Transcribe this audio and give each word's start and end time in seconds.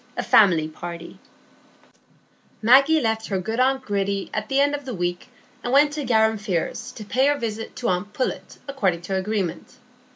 A 0.17 0.23
Family 0.23 0.67
Party 0.67 1.19
Maggie 2.59 2.99
left 2.99 3.27
her 3.27 3.37
good 3.37 3.59
aunt 3.59 3.83
Gritty 3.83 4.31
at 4.33 4.49
the 4.49 4.59
end 4.59 4.73
of 4.73 4.83
the 4.83 4.95
week, 4.95 5.27
and 5.63 5.71
went 5.71 5.93
to 5.93 6.03
Garum 6.03 6.39
Firs 6.39 6.91
to 6.93 7.05
pay 7.05 7.27
her 7.27 7.37
visit 7.37 7.75
to 7.75 7.87
aunt 7.89 8.11
Pullet 8.11 8.57
according 8.67 9.01
to 9.01 9.15
agreement. 9.15 9.75